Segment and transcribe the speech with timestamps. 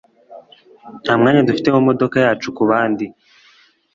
[1.03, 3.05] Nta mwanya dufite mu modoka yacu kubandi.